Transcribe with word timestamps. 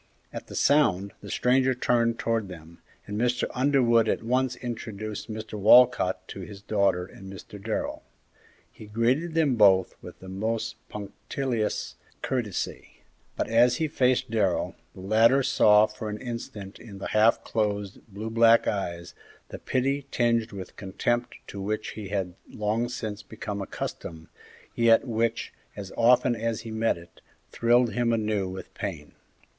At 0.33 0.47
the 0.47 0.55
sound, 0.55 1.13
the 1.21 1.29
stranger 1.29 1.75
turned 1.75 2.17
towards 2.17 2.47
them, 2.47 2.81
and 3.05 3.21
Mr. 3.21 3.43
Underwood 3.53 4.09
at 4.09 4.23
once 4.23 4.55
introduced 4.55 5.29
Mr. 5.29 5.59
Walcott 5.59 6.27
to 6.29 6.39
his 6.39 6.59
daughter 6.59 7.05
and 7.05 7.31
Mr. 7.31 7.63
Darrell. 7.63 8.01
He 8.71 8.87
greeted 8.87 9.35
them 9.35 9.57
both 9.57 9.93
with 10.01 10.17
the 10.19 10.27
most 10.27 10.77
punctilious 10.89 11.97
courtesy, 12.23 13.03
but 13.35 13.47
as 13.47 13.75
he 13.75 13.87
faced 13.87 14.31
Darrell, 14.31 14.73
the 14.95 15.01
latter 15.01 15.43
saw 15.43 15.85
for 15.85 16.09
an 16.09 16.17
instant 16.19 16.79
in 16.79 16.97
the 16.97 17.09
half 17.09 17.43
closed, 17.43 17.99
blue 18.07 18.31
black 18.31 18.65
eyes, 18.67 19.13
the 19.49 19.59
pity 19.59 20.07
tinged 20.09 20.51
with 20.51 20.77
contempt 20.77 21.35
to 21.45 21.61
which 21.61 21.89
he 21.89 22.07
had 22.07 22.33
long 22.49 22.89
since 22.89 23.21
become 23.21 23.61
accustomed, 23.61 24.29
yet 24.73 25.05
which, 25.07 25.53
as 25.75 25.93
often 25.95 26.35
as 26.35 26.61
he 26.61 26.71
met 26.71 26.97
it, 26.97 27.21
thrilled 27.51 27.93
him 27.93 28.11
anew 28.11 28.49
with 28.49 28.73
pain. 28.73 29.11